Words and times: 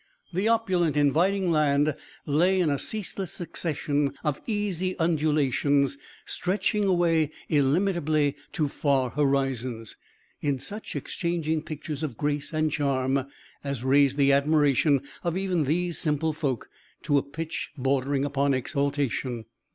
The 0.33 0.47
opulent, 0.47 0.97
inviting 0.97 1.51
land 1.51 1.95
lay 2.25 2.59
in 2.59 2.71
a 2.71 2.79
ceaseless 2.79 3.31
succession 3.31 4.15
of 4.23 4.41
easy 4.47 4.97
undulations, 4.97 5.95
stretching 6.25 6.85
away 6.85 7.29
illimitably 7.49 8.35
to 8.53 8.67
far 8.67 9.11
horizons, 9.11 9.95
"in 10.41 10.57
such 10.57 10.95
exchanging 10.95 11.61
pictures 11.61 12.01
of 12.01 12.17
grace 12.17 12.51
and 12.51 12.71
charm 12.71 13.27
as 13.63 13.83
raised 13.83 14.17
the 14.17 14.31
admiration 14.31 15.03
of 15.23 15.37
even 15.37 15.65
these 15.65 15.99
simple 15.99 16.33
folk 16.33 16.71
to 17.03 17.19
a 17.19 17.21
pitch 17.21 17.69
bordering 17.77 18.25
upon 18.25 18.55
exaltation." 18.55 19.45